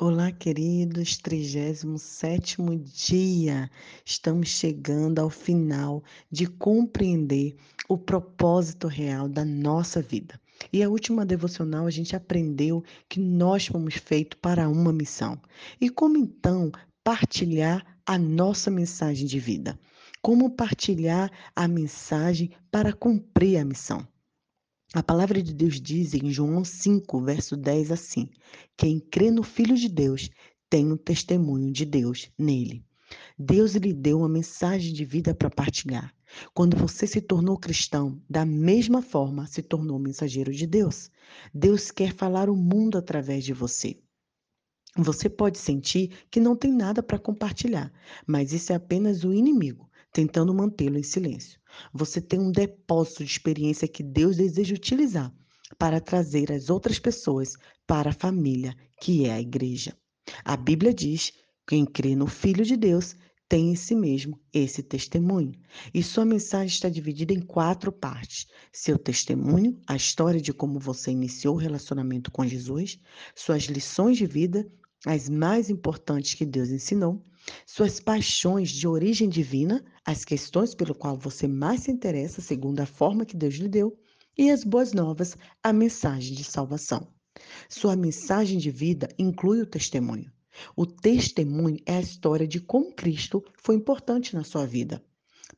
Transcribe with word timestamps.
Olá, 0.00 0.30
queridos, 0.30 1.18
37º 1.18 2.78
dia. 2.78 3.68
Estamos 4.04 4.48
chegando 4.48 5.18
ao 5.18 5.28
final 5.28 6.04
de 6.30 6.46
compreender 6.46 7.56
o 7.88 7.98
propósito 7.98 8.86
real 8.86 9.28
da 9.28 9.44
nossa 9.44 10.00
vida. 10.00 10.40
E 10.72 10.84
a 10.84 10.88
última 10.88 11.26
devocional 11.26 11.84
a 11.84 11.90
gente 11.90 12.14
aprendeu 12.14 12.84
que 13.08 13.18
nós 13.18 13.66
fomos 13.66 13.96
feitos 13.96 14.38
para 14.40 14.68
uma 14.68 14.92
missão. 14.92 15.36
E 15.80 15.90
como 15.90 16.16
então 16.16 16.70
partilhar 17.02 17.84
a 18.06 18.16
nossa 18.16 18.70
mensagem 18.70 19.26
de 19.26 19.40
vida? 19.40 19.76
Como 20.22 20.48
partilhar 20.50 21.28
a 21.56 21.66
mensagem 21.66 22.52
para 22.70 22.92
cumprir 22.92 23.58
a 23.58 23.64
missão? 23.64 24.06
A 24.94 25.02
palavra 25.02 25.42
de 25.42 25.52
Deus 25.52 25.78
diz 25.78 26.14
em 26.14 26.30
João 26.30 26.64
5, 26.64 27.20
verso 27.20 27.54
10 27.58 27.92
assim: 27.92 28.30
Quem 28.74 28.98
crê 28.98 29.30
no 29.30 29.42
Filho 29.42 29.76
de 29.76 29.86
Deus 29.86 30.30
tem 30.70 30.90
o 30.90 30.96
testemunho 30.96 31.70
de 31.70 31.84
Deus 31.84 32.30
nele. 32.38 32.82
Deus 33.38 33.74
lhe 33.74 33.92
deu 33.92 34.20
uma 34.20 34.30
mensagem 34.30 34.94
de 34.94 35.04
vida 35.04 35.34
para 35.34 35.50
partilhar. 35.50 36.14
Quando 36.54 36.74
você 36.74 37.06
se 37.06 37.20
tornou 37.20 37.58
cristão, 37.58 38.18
da 38.30 38.46
mesma 38.46 39.02
forma 39.02 39.46
se 39.46 39.62
tornou 39.62 39.98
mensageiro 39.98 40.54
de 40.54 40.66
Deus. 40.66 41.10
Deus 41.52 41.90
quer 41.90 42.14
falar 42.14 42.48
o 42.48 42.56
mundo 42.56 42.96
através 42.96 43.44
de 43.44 43.52
você. 43.52 44.00
Você 44.96 45.28
pode 45.28 45.58
sentir 45.58 46.12
que 46.30 46.40
não 46.40 46.56
tem 46.56 46.72
nada 46.72 47.02
para 47.02 47.18
compartilhar, 47.18 47.92
mas 48.26 48.54
isso 48.54 48.72
é 48.72 48.76
apenas 48.76 49.22
o 49.22 49.34
inimigo 49.34 49.88
tentando 50.18 50.52
mantê-lo 50.52 50.98
em 50.98 51.02
silêncio. 51.04 51.60
Você 51.94 52.20
tem 52.20 52.40
um 52.40 52.50
depósito 52.50 53.24
de 53.24 53.30
experiência 53.30 53.86
que 53.86 54.02
Deus 54.02 54.36
deseja 54.36 54.74
utilizar 54.74 55.32
para 55.78 56.00
trazer 56.00 56.50
as 56.50 56.70
outras 56.70 56.98
pessoas 56.98 57.52
para 57.86 58.10
a 58.10 58.12
família, 58.12 58.74
que 59.00 59.26
é 59.26 59.34
a 59.34 59.40
igreja. 59.40 59.96
A 60.44 60.56
Bíblia 60.56 60.92
diz: 60.92 61.32
quem 61.64 61.86
crê 61.86 62.16
no 62.16 62.26
Filho 62.26 62.64
de 62.64 62.76
Deus 62.76 63.14
tem 63.48 63.70
em 63.70 63.76
si 63.76 63.94
mesmo 63.94 64.36
esse 64.52 64.82
testemunho. 64.82 65.52
E 65.94 66.02
sua 66.02 66.24
mensagem 66.24 66.66
está 66.66 66.88
dividida 66.88 67.32
em 67.32 67.40
quatro 67.40 67.92
partes: 67.92 68.48
seu 68.72 68.98
testemunho, 68.98 69.80
a 69.86 69.94
história 69.94 70.40
de 70.40 70.52
como 70.52 70.80
você 70.80 71.12
iniciou 71.12 71.54
o 71.54 71.60
relacionamento 71.60 72.32
com 72.32 72.44
Jesus, 72.44 72.98
suas 73.36 73.62
lições 73.66 74.18
de 74.18 74.26
vida, 74.26 74.68
as 75.06 75.28
mais 75.28 75.70
importantes 75.70 76.34
que 76.34 76.44
Deus 76.44 76.70
ensinou, 76.70 77.24
suas 77.66 78.00
paixões 78.00 78.70
de 78.70 78.86
origem 78.86 79.28
divina, 79.28 79.84
as 80.04 80.24
questões 80.24 80.74
pelo 80.74 80.94
qual 80.94 81.16
você 81.16 81.46
mais 81.46 81.82
se 81.82 81.90
interessa, 81.90 82.40
segundo 82.40 82.80
a 82.80 82.86
forma 82.86 83.24
que 83.24 83.36
Deus 83.36 83.54
lhe 83.54 83.68
deu, 83.68 83.98
e 84.36 84.50
as 84.50 84.64
boas 84.64 84.92
novas, 84.92 85.36
a 85.62 85.72
mensagem 85.72 86.34
de 86.34 86.44
salvação. 86.44 87.08
Sua 87.68 87.94
mensagem 87.94 88.58
de 88.58 88.70
vida 88.70 89.08
inclui 89.18 89.60
o 89.60 89.66
testemunho. 89.66 90.32
O 90.76 90.86
testemunho 90.86 91.78
é 91.86 91.96
a 91.96 92.00
história 92.00 92.46
de 92.46 92.60
como 92.60 92.92
Cristo 92.94 93.44
foi 93.62 93.76
importante 93.76 94.34
na 94.34 94.44
sua 94.44 94.66
vida. 94.66 95.02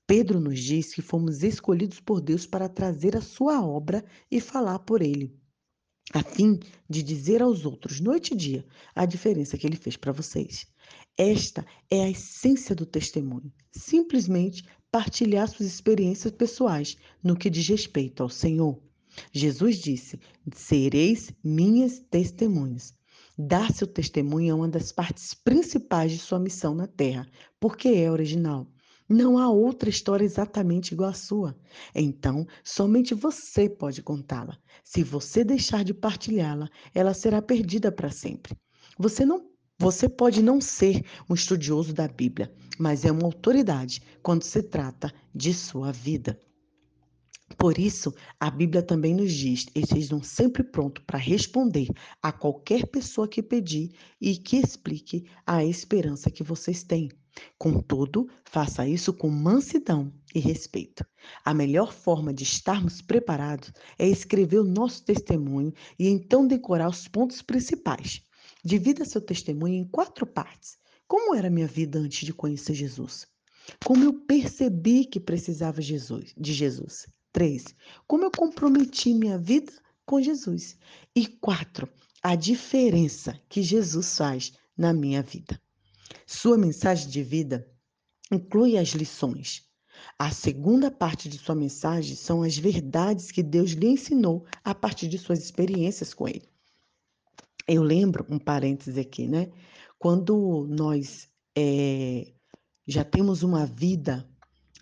Pedro 0.07 0.41
nos 0.41 0.61
diz 0.61 0.95
que 0.95 1.03
fomos 1.03 1.43
escolhidos 1.43 2.01
por 2.01 2.21
Deus 2.21 2.47
para 2.47 2.69
trazer 2.69 3.17
a 3.17 3.21
sua 3.21 3.65
obra 3.65 4.05
e 4.31 4.41
falar 4.41 4.81
por 4.81 5.01
ele 5.01 5.41
a 6.13 6.23
fim 6.23 6.59
de 6.89 7.03
dizer 7.03 7.41
aos 7.41 7.65
outros, 7.65 8.01
noite 8.01 8.35
e 8.35 8.37
dia, 8.37 8.67
a 8.95 9.07
diferença 9.07 9.57
que 9.57 9.67
ele 9.67 9.77
fez 9.77 9.97
para 9.97 10.13
vocês. 10.13 10.67
Esta 11.17 11.67
é 11.91 12.05
a 12.05 12.11
essência 12.11 12.75
do 12.75 12.87
testemunho. 12.87 13.53
Simplesmente 13.71 14.65
partilhar 14.91 15.49
suas 15.49 15.69
experiências 15.69 16.33
pessoais 16.33 16.97
no 17.23 17.37
que 17.37 17.51
diz 17.51 17.69
respeito 17.69 18.23
ao 18.23 18.29
Senhor. 18.29 18.81
Jesus 19.33 19.77
disse: 19.79 20.19
Sereis 20.55 21.33
minhas 21.43 21.99
testemunhas. 21.99 22.95
Dar 23.37 23.73
seu 23.73 23.87
testemunho 23.87 24.51
é 24.51 24.55
uma 24.55 24.69
das 24.69 24.93
partes 24.93 25.35
principais 25.35 26.13
de 26.13 26.19
sua 26.19 26.39
missão 26.39 26.75
na 26.75 26.87
Terra, 26.87 27.27
porque 27.59 27.89
é 27.89 28.11
original. 28.11 28.67
Não 29.09 29.39
há 29.39 29.51
outra 29.51 29.91
história 29.91 30.25
exatamente 30.25 30.93
igual 30.93 31.11
à 31.11 31.15
sua. 31.15 31.59
Então, 31.93 32.47
somente 32.63 33.13
você 33.13 33.69
pode 33.69 34.03
contá-la. 34.03 34.57
Se 34.85 35.03
você 35.03 35.43
deixar 35.43 35.83
de 35.83 35.93
partilhá-la, 35.93 36.69
ela 36.95 37.13
será 37.13 37.43
perdida 37.43 37.91
para 37.91 38.11
sempre. 38.11 38.57
Você 38.97 39.25
não 39.25 39.50
você 39.81 40.11
pode 40.11 40.43
não 40.43 40.61
ser 40.61 41.03
um 41.27 41.33
estudioso 41.33 41.95
da 41.95 42.07
Bíblia, 42.07 42.53
mas 42.79 43.07
é 43.07 43.11
uma 43.11 43.25
autoridade 43.25 44.03
quando 44.23 44.43
se 44.43 44.63
trata 44.63 45.11
de 45.35 45.55
sua 45.55 45.91
vida. 45.91 46.39
Por 47.57 47.79
isso, 47.79 48.15
a 48.39 48.51
Bíblia 48.51 48.83
também 48.83 49.15
nos 49.15 49.33
diz: 49.33 49.65
estejam 49.75 50.23
sempre 50.23 50.63
prontos 50.63 51.03
para 51.07 51.19
responder 51.19 51.89
a 52.23 52.31
qualquer 52.31 52.89
pessoa 52.89 53.27
que 53.27 53.43
pedir 53.43 53.95
e 54.21 54.37
que 54.37 54.59
explique 54.59 55.25
a 55.47 55.65
esperança 55.65 56.31
que 56.31 56.43
vocês 56.43 56.83
têm. 56.83 57.09
Contudo, 57.59 58.29
faça 58.45 58.87
isso 58.87 59.15
com 59.15 59.31
mansidão 59.31 60.13
e 60.35 60.41
respeito. 60.41 61.07
A 61.43 61.55
melhor 61.55 61.91
forma 61.91 62.35
de 62.35 62.43
estarmos 62.43 63.01
preparados 63.01 63.73
é 63.99 64.07
escrever 64.07 64.59
o 64.59 64.65
nosso 64.65 65.03
testemunho 65.03 65.73
e 65.99 66.07
então 66.07 66.47
decorar 66.47 66.91
os 66.91 67.09
pontos 67.09 67.41
principais. 67.41 68.23
Divida 68.65 69.05
seu 69.05 69.21
testemunho 69.21 69.75
em 69.75 69.85
quatro 69.85 70.27
partes. 70.27 70.79
Como 71.09 71.35
era 71.35 71.51
minha 71.51 71.67
vida 71.67 71.99
antes 71.99 72.27
de 72.27 72.33
conhecer 72.33 72.75
Jesus? 72.75 73.27
Como 73.85 74.05
eu 74.05 74.13
percebi 74.13 75.05
que 75.05 75.19
precisava 75.19 75.81
Jesus, 75.81 76.35
de 76.37 76.53
Jesus? 76.53 77.07
Três, 77.33 77.65
como 78.07 78.25
eu 78.25 78.31
comprometi 78.31 79.15
minha 79.15 79.39
vida 79.39 79.73
com 80.05 80.21
Jesus? 80.21 80.77
E 81.15 81.27
quatro, 81.27 81.89
a 82.23 82.35
diferença 82.35 83.41
que 83.49 83.63
Jesus 83.63 84.17
faz 84.17 84.53
na 84.77 84.93
minha 84.93 85.23
vida. 85.23 85.61
Sua 86.27 86.59
mensagem 86.59 87.09
de 87.09 87.23
vida 87.23 87.69
inclui 88.31 88.77
as 88.77 88.89
lições. 88.89 89.69
A 90.19 90.31
segunda 90.31 90.91
parte 90.91 91.29
de 91.29 91.39
sua 91.39 91.55
mensagem 91.55 92.17
são 92.17 92.43
as 92.43 92.57
verdades 92.57 93.31
que 93.31 93.43
Deus 93.43 93.73
lhe 93.73 93.87
ensinou 93.87 94.47
a 94.65 94.75
partir 94.75 95.09
de 95.09 95.19
suas 95.19 95.41
experiências 95.41 96.13
com 96.13 96.27
Ele. 96.27 96.50
Eu 97.73 97.85
lembro, 97.85 98.27
um 98.29 98.37
parêntese 98.37 98.99
aqui, 98.99 99.29
né? 99.29 99.49
Quando 99.97 100.67
nós 100.69 101.29
é, 101.57 102.33
já 102.85 103.05
temos 103.05 103.45
uma 103.45 103.65
vida 103.65 104.29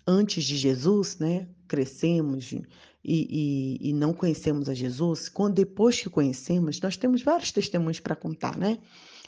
antes 0.07 0.43
de 0.43 0.57
Jesus, 0.57 1.19
né? 1.19 1.47
Crescemos 1.67 2.51
e, 2.51 2.63
e, 3.03 3.89
e 3.89 3.93
não 3.93 4.11
conhecemos 4.11 4.67
a 4.67 4.73
Jesus, 4.73 5.29
quando 5.29 5.53
depois 5.53 6.01
que 6.01 6.09
conhecemos, 6.09 6.81
nós 6.81 6.97
temos 6.97 7.21
vários 7.21 7.51
testemunhos 7.51 7.99
para 7.99 8.15
contar, 8.15 8.57
né? 8.57 8.79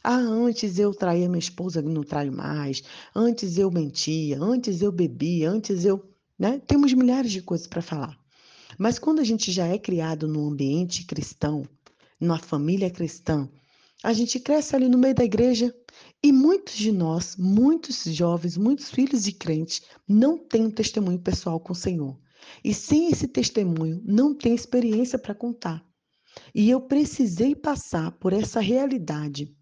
Ah, 0.04 0.18
antes 0.18 0.80
eu 0.80 0.92
traía 0.92 1.30
minha 1.30 1.38
esposa, 1.38 1.84
não 1.84 2.02
traio 2.02 2.34
mais. 2.34 2.82
Antes 3.16 3.60
eu 3.60 3.70
mentia, 3.70 4.42
antes 4.42 4.82
eu 4.82 4.92
bebia, 4.92 5.52
antes 5.52 5.86
eu. 5.86 6.04
Né? 6.40 6.60
Temos 6.66 6.92
milhares 6.94 7.32
de 7.32 7.44
coisas 7.44 7.68
para 7.68 7.84
falar. 7.84 8.18
Mas 8.76 8.98
quando 8.98 9.20
a 9.20 9.24
gente 9.24 9.52
já 9.52 9.68
é 9.68 9.78
criado 9.78 10.28
num 10.28 10.48
ambiente 10.50 11.06
cristão, 11.06 11.64
numa 12.22 12.38
família 12.38 12.92
cristã, 12.92 13.50
a 14.04 14.14
gente 14.14 14.40
cresce 14.40 14.76
ali 14.76 14.88
no 14.88 14.98
meio 14.98 15.14
da 15.14 15.24
igreja 15.24 15.76
e 16.24 16.32
muitos 16.32 16.76
de 16.76 16.92
nós, 16.92 17.36
muitos 17.36 18.04
jovens, 18.04 18.56
muitos 18.56 18.90
filhos 18.90 19.24
de 19.24 19.32
crentes, 19.32 19.82
não 20.08 20.38
têm 20.38 20.66
um 20.66 20.72
testemunho 20.72 21.20
pessoal 21.20 21.60
com 21.60 21.74
o 21.74 21.76
Senhor. 21.76 22.18
E 22.64 22.74
sem 22.74 23.10
esse 23.10 23.28
testemunho, 23.28 24.02
não 24.06 24.34
tem 24.34 24.56
experiência 24.56 25.20
para 25.20 25.36
contar. 25.36 25.84
E 26.56 26.70
eu 26.70 26.82
precisei 26.82 27.56
passar 27.56 28.12
por 28.14 28.34
essa 28.34 28.60
realidade 28.60 29.54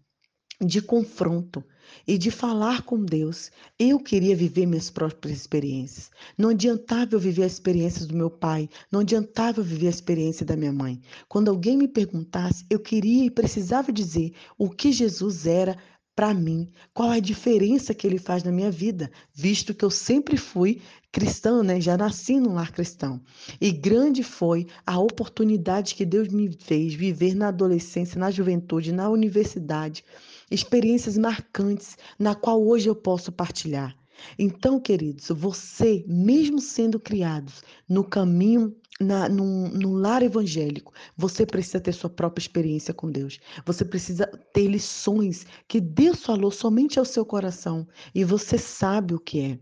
de 0.60 0.82
confronto 0.82 1.64
e 2.06 2.18
de 2.18 2.30
falar 2.30 2.82
com 2.82 3.04
Deus. 3.04 3.50
Eu 3.78 3.98
queria 3.98 4.36
viver 4.36 4.66
minhas 4.66 4.90
próprias 4.90 5.38
experiências. 5.38 6.10
Não 6.36 6.50
adiantava 6.50 7.14
eu 7.14 7.20
viver 7.20 7.44
as 7.44 7.52
experiências 7.52 8.06
do 8.06 8.16
meu 8.16 8.30
pai, 8.30 8.68
não 8.90 9.00
adiantava 9.00 9.60
eu 9.60 9.64
viver 9.64 9.86
a 9.86 9.90
experiência 9.90 10.44
da 10.44 10.56
minha 10.56 10.72
mãe. 10.72 11.00
Quando 11.28 11.48
alguém 11.48 11.76
me 11.76 11.88
perguntasse, 11.88 12.64
eu 12.68 12.78
queria 12.78 13.24
e 13.24 13.30
precisava 13.30 13.92
dizer 13.92 14.32
o 14.58 14.68
que 14.68 14.92
Jesus 14.92 15.46
era 15.46 15.76
para 16.20 16.34
mim, 16.34 16.68
qual 16.92 17.08
a 17.08 17.18
diferença 17.18 17.94
que 17.94 18.06
ele 18.06 18.18
faz 18.18 18.44
na 18.44 18.52
minha 18.52 18.70
vida, 18.70 19.10
visto 19.32 19.72
que 19.72 19.82
eu 19.82 19.88
sempre 19.88 20.36
fui 20.36 20.82
cristã, 21.10 21.62
né? 21.62 21.80
Já 21.80 21.96
nasci 21.96 22.38
num 22.38 22.52
lar 22.52 22.72
cristão. 22.72 23.22
E 23.58 23.72
grande 23.72 24.22
foi 24.22 24.66
a 24.86 24.98
oportunidade 24.98 25.94
que 25.94 26.04
Deus 26.04 26.28
me 26.28 26.54
fez 26.60 26.92
viver 26.92 27.34
na 27.34 27.48
adolescência, 27.48 28.20
na 28.20 28.30
juventude, 28.30 28.92
na 28.92 29.08
universidade, 29.08 30.04
experiências 30.50 31.16
marcantes 31.16 31.96
na 32.18 32.34
qual 32.34 32.62
hoje 32.62 32.90
eu 32.90 32.94
posso 32.94 33.32
partilhar. 33.32 33.96
Então, 34.38 34.80
queridos, 34.80 35.28
você, 35.28 36.04
mesmo 36.06 36.60
sendo 36.60 36.98
criados 36.98 37.62
no 37.88 38.04
caminho 38.04 38.74
na, 39.00 39.28
num, 39.28 39.68
num 39.68 39.94
lar 39.94 40.22
evangélico, 40.22 40.92
você 41.16 41.46
precisa 41.46 41.80
ter 41.80 41.92
sua 41.92 42.10
própria 42.10 42.42
experiência 42.42 42.92
com 42.92 43.10
Deus. 43.10 43.40
Você 43.64 43.84
precisa 43.84 44.26
ter 44.52 44.66
lições 44.66 45.46
que 45.66 45.80
Deus 45.80 46.22
falou 46.22 46.50
somente 46.50 46.98
ao 46.98 47.04
seu 47.04 47.24
coração 47.24 47.88
e 48.14 48.24
você 48.24 48.58
sabe 48.58 49.14
o 49.14 49.20
que 49.20 49.40
é. 49.40 49.58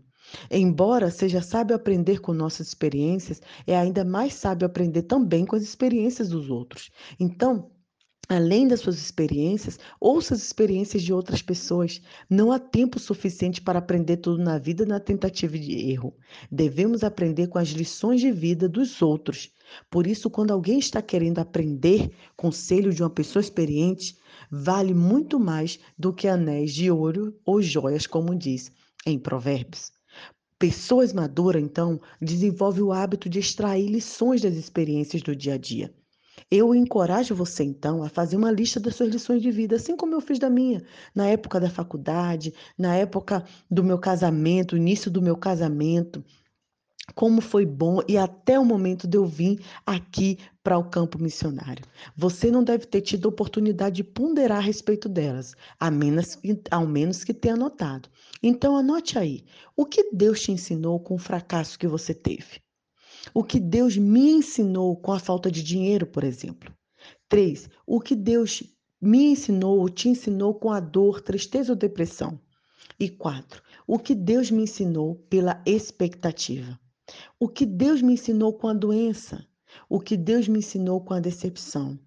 Embora 0.51 1.09
seja 1.09 1.41
sábio 1.41 1.75
aprender 1.75 2.19
com 2.19 2.33
nossas 2.33 2.67
experiências, 2.67 3.41
é 3.65 3.75
ainda 3.75 4.05
mais 4.05 4.33
sábio 4.33 4.65
aprender 4.65 5.03
também 5.03 5.45
com 5.45 5.55
as 5.55 5.63
experiências 5.63 6.29
dos 6.29 6.49
outros. 6.49 6.91
Então, 7.19 7.71
Além 8.31 8.67
das 8.67 8.81
suas 8.81 8.99
experiências, 8.99 9.79
ouça 9.99 10.35
as 10.35 10.43
experiências 10.43 11.01
de 11.01 11.11
outras 11.11 11.41
pessoas. 11.41 11.99
Não 12.29 12.51
há 12.51 12.59
tempo 12.59 12.99
suficiente 12.99 13.59
para 13.59 13.79
aprender 13.79 14.17
tudo 14.17 14.43
na 14.43 14.59
vida 14.59 14.85
na 14.85 14.99
tentativa 14.99 15.57
de 15.57 15.89
erro. 15.89 16.15
Devemos 16.51 17.03
aprender 17.03 17.47
com 17.47 17.57
as 17.57 17.69
lições 17.69 18.21
de 18.21 18.31
vida 18.31 18.69
dos 18.69 19.01
outros. 19.01 19.51
Por 19.89 20.05
isso, 20.05 20.29
quando 20.29 20.51
alguém 20.51 20.77
está 20.77 21.01
querendo 21.01 21.39
aprender 21.39 22.11
conselho 22.37 22.93
de 22.93 23.01
uma 23.01 23.09
pessoa 23.09 23.41
experiente, 23.41 24.15
vale 24.51 24.93
muito 24.93 25.39
mais 25.39 25.79
do 25.97 26.13
que 26.13 26.27
anéis 26.27 26.71
de 26.71 26.91
ouro 26.91 27.35
ou 27.43 27.63
joias, 27.63 28.05
como 28.05 28.35
diz 28.35 28.71
em 29.07 29.17
Provérbios. 29.17 29.91
Pessoas 30.59 31.13
maduras, 31.13 31.63
então, 31.63 31.99
desenvolvem 32.21 32.83
o 32.83 32.93
hábito 32.93 33.27
de 33.27 33.39
extrair 33.39 33.87
lições 33.87 34.43
das 34.43 34.53
experiências 34.53 35.23
do 35.23 35.35
dia 35.35 35.55
a 35.55 35.57
dia. 35.57 35.91
Eu 36.51 36.73
encorajo 36.73 37.35
você, 37.35 37.63
então, 37.63 38.01
a 38.01 38.09
fazer 38.09 38.35
uma 38.35 38.51
lista 38.51 38.79
das 38.79 38.95
suas 38.95 39.09
lições 39.09 39.41
de 39.41 39.51
vida, 39.51 39.75
assim 39.75 39.95
como 39.95 40.15
eu 40.15 40.21
fiz 40.21 40.39
da 40.39 40.49
minha, 40.49 40.83
na 41.13 41.27
época 41.27 41.59
da 41.59 41.69
faculdade, 41.69 42.53
na 42.75 42.95
época 42.95 43.45
do 43.69 43.83
meu 43.83 43.99
casamento, 43.99 44.75
início 44.75 45.11
do 45.11 45.21
meu 45.21 45.37
casamento, 45.37 46.23
como 47.13 47.41
foi 47.41 47.65
bom 47.65 47.99
e 48.07 48.17
até 48.17 48.59
o 48.59 48.65
momento 48.65 49.07
de 49.07 49.17
eu 49.17 49.25
vir 49.25 49.59
aqui 49.85 50.39
para 50.63 50.77
o 50.77 50.89
campo 50.89 51.21
missionário. 51.21 51.85
Você 52.15 52.49
não 52.49 52.63
deve 52.63 52.85
ter 52.85 53.01
tido 53.01 53.27
oportunidade 53.27 53.97
de 53.97 54.03
ponderar 54.03 54.57
a 54.57 54.61
respeito 54.61 55.07
delas, 55.07 55.53
a 55.79 55.91
menos, 55.91 56.39
ao 56.71 56.87
menos 56.87 57.23
que 57.23 57.33
tenha 57.33 57.53
anotado. 57.53 58.09
Então 58.41 58.75
anote 58.75 59.19
aí, 59.19 59.45
o 59.75 59.85
que 59.85 60.09
Deus 60.11 60.41
te 60.41 60.51
ensinou 60.51 60.99
com 60.99 61.15
o 61.15 61.19
fracasso 61.19 61.77
que 61.77 61.87
você 61.87 62.13
teve? 62.13 62.59
O 63.33 63.43
que 63.43 63.59
Deus 63.59 63.97
me 63.97 64.31
ensinou 64.31 64.95
com 64.95 65.11
a 65.11 65.19
falta 65.19 65.51
de 65.51 65.61
dinheiro, 65.61 66.05
por 66.07 66.23
exemplo. 66.23 66.73
Três, 67.27 67.69
o 67.85 67.99
que 67.99 68.15
Deus 68.15 68.63
me 69.01 69.31
ensinou 69.31 69.79
ou 69.79 69.89
te 69.89 70.09
ensinou 70.09 70.53
com 70.53 70.71
a 70.71 70.79
dor, 70.79 71.21
tristeza 71.21 71.71
ou 71.71 71.75
depressão. 71.75 72.39
E 72.99 73.09
quatro, 73.09 73.61
o 73.87 73.97
que 73.97 74.13
Deus 74.13 74.51
me 74.51 74.63
ensinou 74.63 75.15
pela 75.29 75.61
expectativa. 75.65 76.79
O 77.39 77.47
que 77.47 77.65
Deus 77.65 78.01
me 78.01 78.13
ensinou 78.13 78.53
com 78.53 78.67
a 78.67 78.73
doença. 78.73 79.45
O 79.87 79.99
que 79.99 80.17
Deus 80.17 80.47
me 80.47 80.59
ensinou 80.59 80.99
com 81.01 81.13
a 81.13 81.19
decepção. 81.19 81.99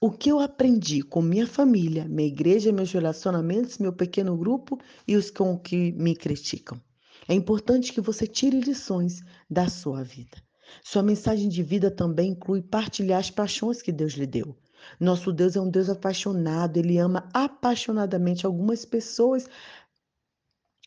O 0.00 0.10
que 0.10 0.30
eu 0.30 0.40
aprendi 0.40 1.02
com 1.02 1.22
minha 1.22 1.46
família, 1.46 2.06
minha 2.06 2.28
igreja, 2.28 2.72
meus 2.72 2.92
relacionamentos, 2.92 3.78
meu 3.78 3.92
pequeno 3.92 4.36
grupo 4.36 4.78
e 5.08 5.16
os 5.16 5.30
com 5.30 5.58
que 5.58 5.92
me 5.92 6.14
criticam. 6.14 6.80
É 7.26 7.32
importante 7.32 7.92
que 7.92 8.00
você 8.00 8.26
tire 8.26 8.60
lições 8.60 9.22
da 9.48 9.68
sua 9.68 10.02
vida. 10.02 10.36
Sua 10.82 11.02
mensagem 11.02 11.48
de 11.48 11.62
vida 11.62 11.90
também 11.90 12.30
inclui 12.30 12.62
partilhar 12.62 13.20
as 13.20 13.30
paixões 13.30 13.82
que 13.82 13.92
Deus 13.92 14.14
lhe 14.14 14.26
deu. 14.26 14.56
Nosso 15.00 15.32
Deus 15.32 15.56
é 15.56 15.60
um 15.60 15.70
Deus 15.70 15.88
apaixonado, 15.88 16.76
ele 16.76 16.98
ama 16.98 17.28
apaixonadamente 17.32 18.46
algumas 18.46 18.84
pessoas. 18.84 19.46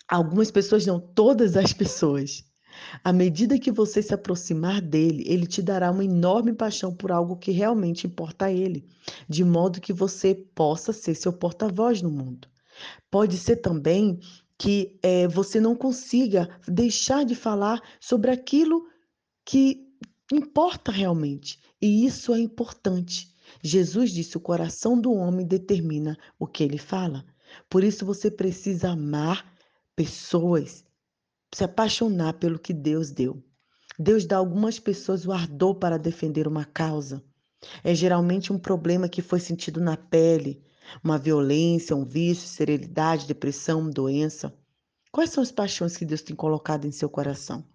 Algumas 0.08 0.52
pessoas 0.52 0.86
não, 0.86 1.00
todas 1.00 1.58
as 1.58 1.74
pessoas. 1.74 2.46
À 3.04 3.12
medida 3.12 3.60
que 3.60 3.72
você 3.72 4.02
se 4.02 4.14
aproximar 4.14 4.82
dele, 4.82 5.24
ele 5.26 5.48
te 5.48 5.62
dará 5.62 5.92
uma 5.92 6.06
enorme 6.06 6.54
paixão 6.54 6.94
por 6.94 7.12
algo 7.12 7.36
que 7.36 7.52
realmente 7.52 8.06
importa 8.06 8.46
a 8.46 8.52
ele, 8.52 8.88
de 9.28 9.44
modo 9.44 9.82
que 9.82 9.92
você 9.92 10.36
possa 10.36 10.94
ser 10.94 11.16
seu 11.16 11.34
porta-voz 11.34 12.02
no 12.02 12.12
mundo. 12.12 12.48
Pode 13.10 13.38
ser 13.38 13.58
também 13.58 14.20
que 14.58 14.98
é, 15.02 15.28
você 15.28 15.60
não 15.60 15.76
consiga 15.76 16.50
deixar 16.68 17.26
de 17.26 17.36
falar 17.36 17.82
sobre 18.00 18.32
aquilo 18.32 18.88
que 19.48 19.88
importa 20.30 20.92
realmente. 20.92 21.58
E 21.82 22.06
isso 22.06 22.34
é 22.34 22.40
importante. 22.40 23.34
Jesus 23.64 24.12
disse: 24.12 24.36
o 24.36 24.42
coração 24.42 25.00
do 25.00 25.14
homem 25.14 25.48
determina 25.48 26.18
o 26.38 26.46
que 26.46 26.64
ele 26.64 26.78
fala. 26.78 27.24
Por 27.70 27.82
isso 27.82 28.06
você 28.06 28.30
precisa 28.30 28.90
amar 28.90 29.50
pessoas, 29.96 30.84
se 31.56 31.64
apaixonar 31.64 32.34
pelo 32.34 32.60
que 32.60 32.74
Deus 32.74 33.10
deu. 33.10 33.42
Deus 33.98 34.26
dá 34.26 34.36
algumas 34.36 34.80
pessoas 34.80 35.26
o 35.26 35.32
ardor 35.32 35.76
para 35.76 35.98
defender 35.98 36.46
uma 36.46 36.66
causa. 36.66 37.24
É 37.86 37.96
geralmente 37.96 38.52
um 38.52 38.60
problema 38.60 39.08
que 39.08 39.22
foi 39.22 39.40
sentido 39.40 39.80
na 39.80 39.96
pele, 39.96 40.62
uma 41.02 41.18
violência, 41.18 41.96
um 41.96 42.04
vício, 42.04 42.50
serenidade, 42.50 43.26
depressão, 43.26 43.90
doença. 43.90 44.54
Quais 45.10 45.30
são 45.30 45.42
as 45.42 45.54
paixões 45.54 45.96
que 45.96 46.06
Deus 46.06 46.22
tem 46.22 46.36
colocado 46.36 46.86
em 46.86 46.92
seu 46.92 47.10
coração? 47.10 47.66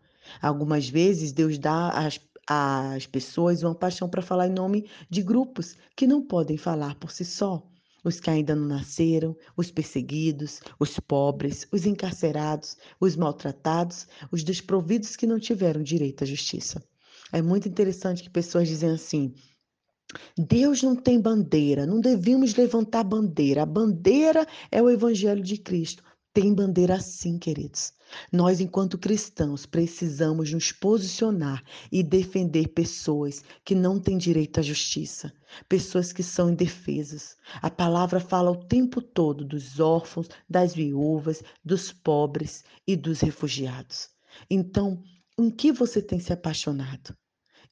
Algumas 0.40 0.88
vezes 0.88 1.32
Deus 1.32 1.58
dá 1.58 1.90
às, 1.90 2.20
às 2.46 3.06
pessoas 3.06 3.62
uma 3.62 3.74
paixão 3.74 4.08
para 4.08 4.22
falar 4.22 4.48
em 4.48 4.52
nome 4.52 4.88
de 5.08 5.22
grupos 5.22 5.76
que 5.96 6.06
não 6.06 6.22
podem 6.22 6.56
falar 6.56 6.94
por 6.96 7.10
si 7.10 7.24
só. 7.24 7.62
Os 8.04 8.18
que 8.18 8.30
ainda 8.30 8.56
não 8.56 8.66
nasceram, 8.66 9.36
os 9.56 9.70
perseguidos, 9.70 10.60
os 10.78 10.98
pobres, 10.98 11.68
os 11.70 11.86
encarcerados, 11.86 12.76
os 13.00 13.14
maltratados, 13.14 14.08
os 14.30 14.42
desprovidos 14.42 15.14
que 15.14 15.26
não 15.26 15.38
tiveram 15.38 15.82
direito 15.82 16.24
à 16.24 16.26
justiça. 16.26 16.82
É 17.32 17.40
muito 17.40 17.68
interessante 17.68 18.22
que 18.24 18.30
pessoas 18.30 18.66
dizem 18.66 18.90
assim: 18.90 19.32
Deus 20.36 20.82
não 20.82 20.96
tem 20.96 21.20
bandeira, 21.20 21.86
não 21.86 22.00
devemos 22.00 22.54
levantar 22.54 23.04
bandeira. 23.04 23.62
A 23.62 23.66
bandeira 23.66 24.46
é 24.70 24.82
o 24.82 24.90
Evangelho 24.90 25.42
de 25.42 25.56
Cristo. 25.56 26.02
Tem 26.34 26.54
bandeira 26.54 26.98
sim, 26.98 27.38
queridos. 27.38 27.92
Nós, 28.32 28.58
enquanto 28.58 28.96
cristãos, 28.96 29.66
precisamos 29.66 30.50
nos 30.50 30.72
posicionar 30.72 31.62
e 31.90 32.02
defender 32.02 32.68
pessoas 32.68 33.44
que 33.62 33.74
não 33.74 34.00
têm 34.00 34.16
direito 34.16 34.58
à 34.58 34.62
justiça, 34.62 35.30
pessoas 35.68 36.10
que 36.10 36.22
são 36.22 36.48
indefesas. 36.48 37.36
A 37.60 37.68
palavra 37.68 38.18
fala 38.18 38.50
o 38.50 38.64
tempo 38.64 39.02
todo 39.02 39.44
dos 39.44 39.78
órfãos, 39.78 40.28
das 40.48 40.74
viúvas, 40.74 41.42
dos 41.62 41.92
pobres 41.92 42.64
e 42.86 42.96
dos 42.96 43.20
refugiados. 43.20 44.08
Então, 44.48 45.02
em 45.38 45.50
que 45.50 45.70
você 45.70 46.00
tem 46.00 46.18
se 46.18 46.32
apaixonado? 46.32 47.14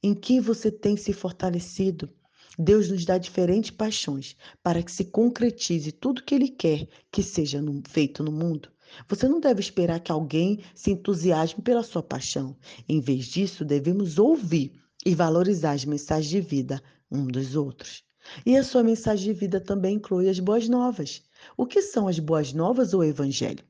Em 0.03 0.13
que 0.13 0.39
você 0.39 0.71
tem 0.71 0.95
se 0.95 1.13
fortalecido? 1.13 2.13
Deus 2.57 2.89
nos 2.89 3.05
dá 3.05 3.17
diferentes 3.17 3.71
paixões 3.71 4.35
para 4.61 4.83
que 4.83 4.91
se 4.91 5.05
concretize 5.05 5.91
tudo 5.91 6.23
que 6.23 6.35
Ele 6.35 6.49
quer 6.49 6.87
que 7.11 7.23
seja 7.23 7.63
feito 7.87 8.23
no 8.23 8.31
mundo. 8.31 8.69
Você 9.07 9.27
não 9.27 9.39
deve 9.39 9.61
esperar 9.61 9.99
que 10.01 10.11
alguém 10.11 10.61
se 10.75 10.91
entusiasme 10.91 11.63
pela 11.63 11.83
sua 11.83 12.03
paixão. 12.03 12.57
Em 12.89 12.99
vez 12.99 13.25
disso, 13.25 13.63
devemos 13.63 14.19
ouvir 14.19 14.73
e 15.05 15.15
valorizar 15.15 15.71
as 15.71 15.85
mensagens 15.85 16.29
de 16.29 16.41
vida 16.41 16.81
um 17.09 17.25
dos 17.25 17.55
outros. 17.55 18.03
E 18.45 18.55
a 18.57 18.63
sua 18.63 18.83
mensagem 18.83 19.33
de 19.33 19.39
vida 19.39 19.59
também 19.59 19.95
inclui 19.95 20.29
as 20.29 20.39
boas 20.39 20.67
novas. 20.67 21.23
O 21.57 21.65
que 21.65 21.81
são 21.81 22.07
as 22.07 22.19
boas 22.19 22.53
novas 22.53 22.93
ou 22.93 23.03
evangelho? 23.03 23.63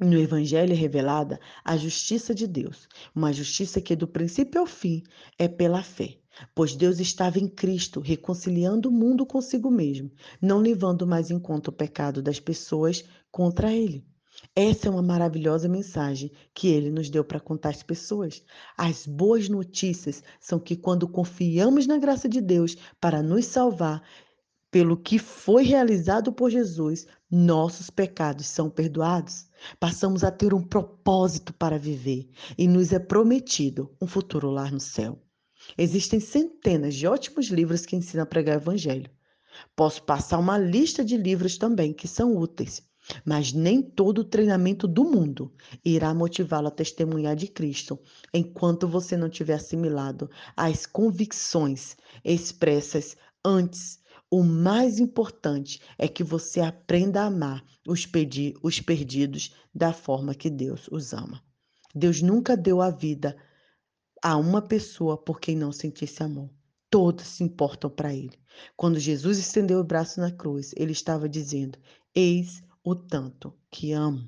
No 0.00 0.18
Evangelho 0.18 0.72
é 0.72 0.76
revelada 0.76 1.38
a 1.64 1.76
justiça 1.76 2.34
de 2.34 2.48
Deus, 2.48 2.88
uma 3.14 3.32
justiça 3.32 3.80
que 3.80 3.94
do 3.94 4.08
princípio 4.08 4.60
ao 4.60 4.66
fim 4.66 5.04
é 5.38 5.46
pela 5.46 5.84
fé, 5.84 6.18
pois 6.54 6.74
Deus 6.74 7.00
estava 7.00 7.38
em 7.38 7.48
Cristo 7.48 8.00
reconciliando 8.00 8.88
o 8.88 8.92
mundo 8.92 9.24
consigo 9.26 9.70
mesmo, 9.70 10.10
não 10.40 10.58
levando 10.58 11.06
mais 11.06 11.30
em 11.30 11.38
conta 11.38 11.70
o 11.70 11.72
pecado 11.72 12.22
das 12.22 12.40
pessoas 12.40 13.04
contra 13.30 13.72
ele. 13.72 14.04
Essa 14.54 14.88
é 14.88 14.90
uma 14.90 15.02
maravilhosa 15.02 15.68
mensagem 15.68 16.30
que 16.52 16.68
ele 16.68 16.90
nos 16.90 17.08
deu 17.08 17.24
para 17.24 17.40
contar 17.40 17.70
às 17.70 17.82
pessoas. 17.82 18.42
As 18.76 19.06
boas 19.06 19.48
notícias 19.48 20.22
são 20.40 20.58
que 20.58 20.76
quando 20.76 21.08
confiamos 21.08 21.86
na 21.86 21.98
graça 21.98 22.28
de 22.28 22.40
Deus 22.40 22.76
para 23.00 23.22
nos 23.22 23.46
salvar, 23.46 24.02
pelo 24.70 24.96
que 24.96 25.20
foi 25.20 25.62
realizado 25.62 26.32
por 26.32 26.50
Jesus, 26.50 27.06
nossos 27.30 27.90
pecados 27.90 28.46
são 28.46 28.68
perdoados. 28.68 29.46
Passamos 29.78 30.24
a 30.24 30.32
ter 30.32 30.52
um 30.52 30.62
propósito 30.62 31.54
para 31.54 31.78
viver 31.78 32.28
e 32.58 32.66
nos 32.66 32.92
é 32.92 32.98
prometido 32.98 33.94
um 34.00 34.06
futuro 34.06 34.50
lá 34.50 34.68
no 34.68 34.80
céu. 34.80 35.22
Existem 35.76 36.20
centenas 36.20 36.94
de 36.94 37.06
ótimos 37.06 37.46
livros 37.46 37.86
que 37.86 37.96
ensinam 37.96 38.24
a 38.24 38.26
pregar 38.26 38.56
o 38.56 38.60
evangelho. 38.60 39.10
Posso 39.74 40.02
passar 40.02 40.38
uma 40.38 40.58
lista 40.58 41.04
de 41.04 41.16
livros 41.16 41.56
também 41.56 41.92
que 41.92 42.08
são 42.08 42.36
úteis, 42.36 42.82
mas 43.24 43.52
nem 43.52 43.82
todo 43.82 44.20
o 44.20 44.24
treinamento 44.24 44.88
do 44.88 45.04
mundo 45.04 45.52
irá 45.84 46.12
motivá-lo 46.12 46.68
a 46.68 46.72
testemunhar 46.72 47.36
de 47.36 47.46
Cristo 47.46 47.98
enquanto 48.32 48.88
você 48.88 49.16
não 49.16 49.28
tiver 49.28 49.54
assimilado 49.54 50.30
as 50.56 50.86
convicções 50.86 51.96
expressas 52.24 53.16
antes 53.44 54.02
o 54.30 54.42
mais 54.42 54.98
importante 54.98 55.80
é 55.96 56.08
que 56.08 56.24
você 56.24 56.60
aprenda 56.60 57.22
a 57.22 57.26
amar 57.26 57.64
os, 57.86 58.04
pedi 58.04 58.52
os 58.64 58.80
perdidos 58.80 59.54
da 59.72 59.92
forma 59.92 60.34
que 60.34 60.50
Deus 60.50 60.88
os 60.90 61.12
ama. 61.12 61.40
Deus 61.94 62.20
nunca 62.20 62.56
deu 62.56 62.80
a 62.80 62.90
vida 62.90 63.36
a 64.24 64.38
uma 64.38 64.62
pessoa 64.62 65.18
por 65.18 65.38
quem 65.38 65.54
não 65.54 65.70
sentisse 65.70 66.22
amor. 66.22 66.48
Todos 66.88 67.26
se 67.26 67.44
importam 67.44 67.90
para 67.90 68.14
ele. 68.14 68.38
Quando 68.74 68.98
Jesus 68.98 69.36
estendeu 69.36 69.78
o 69.78 69.84
braço 69.84 70.18
na 70.18 70.32
cruz, 70.32 70.72
ele 70.78 70.92
estava 70.92 71.28
dizendo: 71.28 71.78
Eis 72.14 72.62
o 72.82 72.94
tanto 72.94 73.52
que 73.70 73.92
amo. 73.92 74.26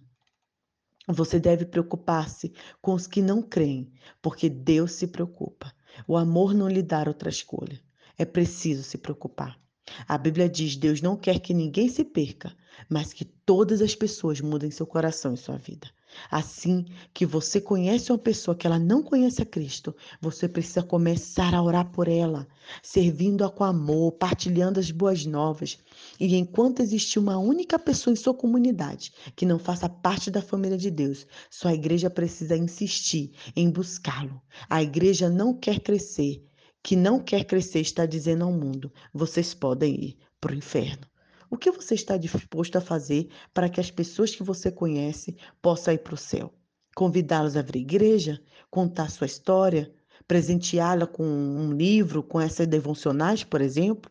Você 1.09 1.41
deve 1.41 1.65
preocupar-se 1.65 2.53
com 2.83 2.93
os 2.93 3.07
que 3.07 3.23
não 3.23 3.41
creem, 3.41 3.91
porque 4.21 4.51
Deus 4.51 4.93
se 4.93 5.07
preocupa. 5.07 5.73
O 6.07 6.15
amor 6.15 6.53
não 6.53 6.69
lhe 6.69 6.83
dá 6.83 7.03
outra 7.07 7.31
escolha. 7.31 7.81
É 8.19 8.27
preciso 8.27 8.83
se 8.83 8.99
preocupar. 8.99 9.59
A 10.07 10.19
Bíblia 10.19 10.47
diz: 10.47 10.77
Deus 10.77 11.01
não 11.01 11.17
quer 11.17 11.39
que 11.39 11.55
ninguém 11.55 11.89
se 11.89 12.05
perca, 12.05 12.55
mas 12.87 13.15
que 13.15 13.25
todas 13.25 13.81
as 13.81 13.95
pessoas 13.95 14.43
mudem 14.43 14.71
seu 14.71 14.87
coração 14.87 15.33
e 15.33 15.39
sua 15.39 15.57
vida. 15.57 15.89
Assim 16.31 16.85
que 17.13 17.25
você 17.25 17.61
conhece 17.61 18.11
uma 18.11 18.19
pessoa 18.19 18.55
que 18.55 18.67
ela 18.67 18.79
não 18.79 19.03
conhece 19.03 19.43
a 19.43 19.47
Cristo, 19.47 19.95
você 20.21 20.49
precisa 20.49 20.83
começar 20.83 21.55
a 21.55 21.63
orar 21.63 21.91
por 21.91 22.09
ela, 22.09 22.47
servindo-a 22.83 23.51
com 23.51 23.65
amor, 23.65 24.13
partilhando 24.13 24.81
as 24.81 24.91
boas 24.91 25.25
novas. 25.25 25.79
E 26.19 26.35
enquanto 26.37 26.81
existir 26.81 27.19
uma 27.19 27.39
única 27.39 27.79
pessoa 27.79 28.13
em 28.13 28.17
sua 28.17 28.35
comunidade 28.35 29.13
que 29.35 29.47
não 29.47 29.59
faça 29.59 29.89
parte 29.89 30.31
da 30.31 30.43
família 30.43 30.79
de 30.79 30.91
Deus, 30.91 31.27
sua 31.51 31.75
igreja 31.75 32.11
precisa 32.11 32.57
insistir 32.57 33.33
em 33.55 33.71
buscá-lo. 33.71 34.41
A 34.69 34.83
igreja 34.83 35.29
não 35.29 35.55
quer 35.55 35.81
crescer, 35.81 36.45
que 36.83 36.97
não 36.97 37.19
quer 37.21 37.45
crescer 37.45 37.81
está 37.81 38.07
dizendo 38.07 38.45
ao 38.45 38.53
mundo: 38.53 38.93
vocês 39.13 39.55
podem 39.55 39.95
ir 39.95 40.19
para 40.41 40.53
o 40.53 40.57
inferno. 40.57 41.07
O 41.49 41.57
que 41.57 41.71
você 41.71 41.95
está 41.95 42.17
disposto 42.17 42.77
a 42.77 42.81
fazer 42.81 43.29
para 43.55 43.69
que 43.69 43.81
as 43.81 43.91
pessoas 43.91 44.35
que 44.35 44.43
você 44.43 44.71
conhece 44.71 45.37
possam 45.63 45.95
ir 45.95 45.99
para 45.99 46.15
o 46.15 46.17
céu? 46.17 46.53
Convidá-las 46.95 47.57
a 47.57 47.63
vir 47.63 47.77
à 47.77 47.79
igreja, 47.79 48.43
contar 48.69 49.11
sua 49.11 49.27
história, 49.27 49.95
presenteá-la 50.27 51.07
com 51.07 51.25
um 51.25 51.73
livro, 51.73 52.23
com 52.23 52.41
essas 52.41 52.67
devocionais, 52.67 53.45
por 53.45 53.61
exemplo? 53.61 54.11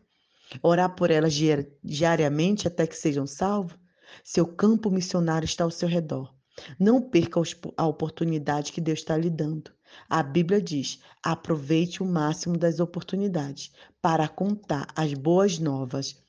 Orar 0.62 0.94
por 0.94 1.10
elas 1.10 1.34
diariamente 1.84 2.66
até 2.66 2.86
que 2.86 2.96
sejam 2.96 3.26
salvos? 3.26 3.76
Seu 4.24 4.46
campo 4.46 4.90
missionário 4.90 5.44
está 5.44 5.64
ao 5.64 5.70
seu 5.70 5.88
redor. 5.88 6.34
Não 6.78 7.02
perca 7.02 7.38
a 7.76 7.86
oportunidade 7.86 8.72
que 8.72 8.80
Deus 8.80 9.00
está 9.00 9.16
lhe 9.16 9.28
dando. 9.28 9.70
A 10.08 10.22
Bíblia 10.22 10.62
diz: 10.62 11.00
aproveite 11.22 12.02
o 12.02 12.06
máximo 12.06 12.56
das 12.56 12.80
oportunidades 12.80 13.72
para 14.00 14.26
contar 14.26 14.86
as 14.96 15.12
boas 15.12 15.58
novas 15.58 16.24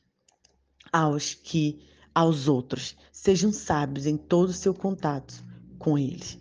aos 0.91 1.33
que 1.33 1.79
aos 2.13 2.47
outros. 2.47 2.95
Sejam 3.11 3.51
sábios 3.51 4.07
em 4.07 4.17
todo 4.17 4.49
o 4.49 4.53
seu 4.53 4.73
contato 4.73 5.45
com 5.77 5.97
eles. 5.97 6.39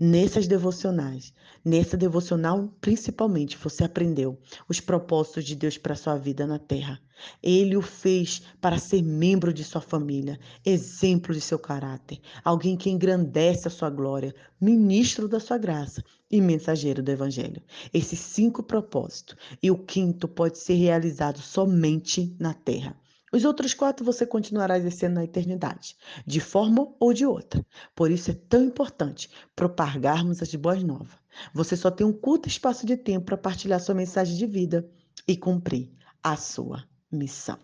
Nessas 0.00 0.46
devocionais, 0.46 1.34
nessa 1.64 1.96
devocional 1.96 2.72
principalmente, 2.80 3.58
você 3.58 3.84
aprendeu 3.84 4.38
os 4.68 4.80
propósitos 4.80 5.44
de 5.44 5.56
Deus 5.56 5.76
para 5.76 5.96
sua 5.96 6.16
vida 6.16 6.46
na 6.46 6.58
terra. 6.58 7.00
Ele 7.42 7.76
o 7.76 7.82
fez 7.82 8.40
para 8.60 8.78
ser 8.78 9.02
membro 9.02 9.52
de 9.52 9.64
sua 9.64 9.80
família, 9.80 10.38
exemplo 10.64 11.34
de 11.34 11.40
seu 11.40 11.58
caráter, 11.58 12.20
alguém 12.44 12.76
que 12.76 12.88
engrandece 12.88 13.66
a 13.66 13.70
sua 13.72 13.90
glória, 13.90 14.34
ministro 14.60 15.28
da 15.28 15.40
sua 15.40 15.58
graça 15.58 16.02
e 16.30 16.40
mensageiro 16.40 17.02
do 17.02 17.10
evangelho. 17.10 17.60
Esses 17.92 18.20
cinco 18.20 18.62
propósitos 18.62 19.36
e 19.60 19.70
o 19.70 19.76
quinto 19.76 20.28
pode 20.28 20.58
ser 20.58 20.74
realizado 20.74 21.40
somente 21.40 22.34
na 22.38 22.54
terra. 22.54 22.96
Os 23.32 23.44
outros 23.44 23.74
quatro 23.74 24.04
você 24.04 24.26
continuará 24.26 24.78
exercendo 24.78 25.14
na 25.14 25.24
eternidade, 25.24 25.96
de 26.26 26.40
forma 26.40 26.94
ou 26.98 27.12
de 27.12 27.26
outra. 27.26 27.64
Por 27.94 28.10
isso 28.10 28.30
é 28.30 28.34
tão 28.34 28.64
importante 28.64 29.30
propagarmos 29.54 30.40
as 30.42 30.54
boas 30.54 30.82
novas. 30.82 31.18
Você 31.52 31.76
só 31.76 31.90
tem 31.90 32.06
um 32.06 32.12
curto 32.12 32.48
espaço 32.48 32.86
de 32.86 32.96
tempo 32.96 33.26
para 33.26 33.36
partilhar 33.36 33.80
sua 33.80 33.94
mensagem 33.94 34.36
de 34.36 34.46
vida 34.46 34.88
e 35.26 35.36
cumprir 35.36 35.90
a 36.22 36.36
sua 36.36 36.84
missão. 37.12 37.58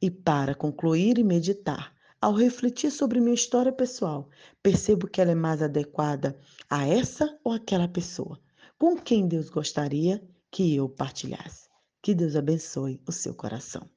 E 0.00 0.10
para 0.10 0.54
concluir 0.54 1.18
e 1.18 1.24
meditar, 1.24 1.94
ao 2.20 2.32
refletir 2.32 2.90
sobre 2.90 3.20
minha 3.20 3.34
história 3.34 3.72
pessoal, 3.72 4.28
percebo 4.62 5.06
que 5.06 5.20
ela 5.20 5.32
é 5.32 5.34
mais 5.34 5.62
adequada 5.62 6.38
a 6.68 6.86
essa 6.86 7.38
ou 7.44 7.52
aquela 7.52 7.88
pessoa, 7.88 8.40
com 8.78 8.96
quem 8.96 9.28
Deus 9.28 9.48
gostaria 9.48 10.22
que 10.50 10.74
eu 10.74 10.88
partilhasse. 10.88 11.68
Que 12.02 12.14
Deus 12.14 12.36
abençoe 12.36 13.00
o 13.06 13.12
seu 13.12 13.34
coração. 13.34 13.95